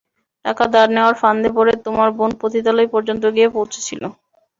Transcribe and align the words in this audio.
টাকা 0.45 0.63
ধার 0.73 0.87
নেওয়ার 0.95 1.15
ফাঁন্দে 1.21 1.49
পরে 1.57 1.73
তোমার 1.85 2.09
বোন 2.17 2.31
পতিতালয় 2.41 2.89
পর্যন্ত 2.93 3.23
গিয়ে 3.35 3.49
পৌঁছে 3.55 3.79
ছিলো। 3.87 4.07